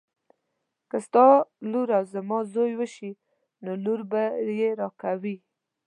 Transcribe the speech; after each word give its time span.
که 0.89 0.97
ستا 1.05 1.27
لور 1.71 1.89
او 1.97 2.03
زما 2.13 2.37
زوی 2.53 2.73
وشي 2.79 3.11
نو 3.63 3.71
لور 3.83 4.01
به 4.11 4.21
یې 4.59 4.69
راکوي. 4.79 5.37